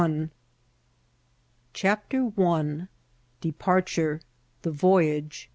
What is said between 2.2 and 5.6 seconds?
I. Departora.— The Voyage.